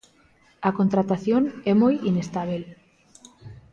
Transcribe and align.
A 0.67 0.69
contratación 0.79 1.43
é 1.71 1.73
moi 1.81 1.95
inestábel. 2.11 2.63